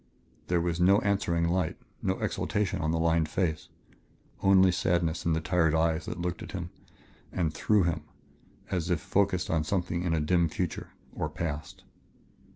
There 0.47 0.59
was 0.61 0.79
no 0.79 0.97
answering 1.01 1.47
light, 1.47 1.77
no 2.01 2.17
exaltation 2.21 2.81
on 2.81 2.89
the 2.89 2.97
lined 2.97 3.29
face. 3.29 3.69
Only 4.41 4.71
sadness 4.71 5.25
in 5.27 5.33
the 5.33 5.41
tired 5.41 5.75
eyes 5.75 6.07
that 6.07 6.19
looked 6.19 6.41
at 6.41 6.53
him 6.53 6.71
and 7.31 7.53
through 7.53 7.83
him 7.83 8.01
as 8.71 8.89
if 8.89 8.99
focused 8.99 9.49
upon 9.49 9.63
something 9.63 10.01
in 10.01 10.15
a 10.15 10.19
dim 10.19 10.49
future 10.49 10.89
or 11.13 11.29
past. 11.29 11.83